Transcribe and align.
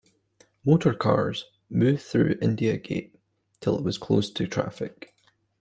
Motor 0.65 0.95
cars, 0.95 1.45
moved 1.69 2.01
through 2.01 2.39
India 2.41 2.75
Gate, 2.77 3.19
till 3.59 3.77
it 3.77 3.83
was 3.83 3.99
closed 3.99 4.35
to 4.37 4.47
traffic. 4.47 5.13